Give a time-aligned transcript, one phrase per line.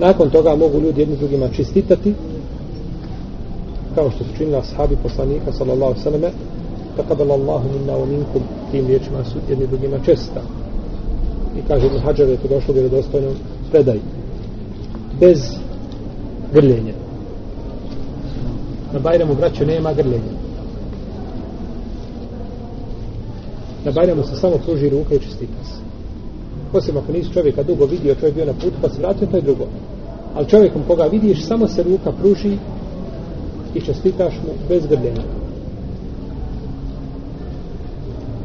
[0.00, 2.14] nakon toga mogu ljudi jedni drugima čistitati
[3.94, 6.30] kao što su činili ashabi poslanika sallallahu sallame,
[6.96, 10.42] takabala Allahu minna wa minkum tim riječima su jedni drugima česta
[11.58, 13.30] i kaže Ibn Hađar je to došlo vjerodostojno
[13.70, 13.98] predaj
[15.20, 15.38] bez
[16.52, 16.94] grljenja.
[18.92, 20.34] Na Bajramu braću nema grljenja.
[23.84, 25.89] Na Bajramu se samo pruži ruka i čestita se
[26.72, 29.42] osim ako nisi čovjeka dugo vidio čovjek bio na putu pa se vratio to je
[29.42, 29.66] drugo
[30.34, 32.56] ali čovjekom koga vidiš samo se ruka pruži
[33.74, 35.39] i čestitaš mu bez grbljenja.